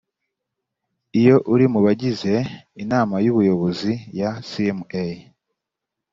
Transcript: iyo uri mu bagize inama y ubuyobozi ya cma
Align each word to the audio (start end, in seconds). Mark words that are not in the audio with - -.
iyo 1.19 1.35
uri 1.53 1.65
mu 1.73 1.79
bagize 1.85 2.33
inama 2.83 3.15
y 3.25 3.27
ubuyobozi 3.31 3.91
ya 4.19 4.31
cma 4.49 4.85